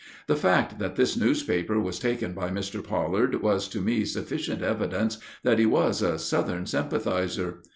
The 0.25 0.35
fact 0.35 0.79
that 0.79 0.95
this 0.95 1.15
newspaper 1.15 1.79
was 1.79 1.99
taken 1.99 2.33
by 2.33 2.49
Mr. 2.49 2.83
Pollard 2.83 3.43
was 3.43 3.67
to 3.67 3.81
me 3.81 4.03
sufficient 4.03 4.63
evidence 4.63 5.19
that 5.43 5.59
he 5.59 5.67
was 5.67 6.01
a 6.01 6.17
Southern 6.17 6.65
sympathizer. 6.65 7.61